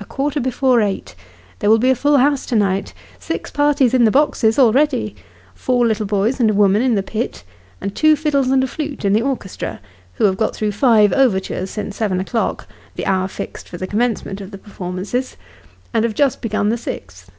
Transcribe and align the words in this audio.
A 0.00 0.06
quarter 0.06 0.40
before 0.40 0.80
eight 0.80 1.14
there 1.58 1.68
will 1.68 1.76
be 1.78 1.90
a 1.90 1.94
full 1.94 2.16
house 2.16 2.46
to 2.46 2.56
night 2.56 2.94
six 3.18 3.50
parties 3.50 3.92
in 3.92 4.06
the 4.06 4.10
boxes, 4.10 4.58
already; 4.58 5.14
four 5.54 5.86
little 5.86 6.06
boys 6.06 6.40
and 6.40 6.48
a 6.48 6.54
woman 6.54 6.80
in 6.80 6.94
the 6.94 7.02
pit; 7.02 7.44
and 7.78 7.94
two 7.94 8.16
fiddles 8.16 8.48
and 8.48 8.64
a 8.64 8.66
flute 8.66 9.04
in 9.04 9.12
the 9.12 9.20
orchestra, 9.20 9.80
who 10.14 10.24
have 10.24 10.38
got 10.38 10.56
through 10.56 10.72
five 10.72 11.12
overtures 11.12 11.68
since 11.68 11.94
seven 11.94 12.20
o'clock 12.20 12.66
(the 12.96 13.04
hour 13.04 13.28
fixed 13.28 13.68
for 13.68 13.76
the 13.76 13.86
commence 13.86 14.24
ment 14.24 14.40
of 14.40 14.50
the 14.50 14.56
performances), 14.56 15.36
and 15.92 16.06
have 16.06 16.14
just 16.14 16.40
begun 16.40 16.70
the 16.70 16.78
sixth. 16.78 17.30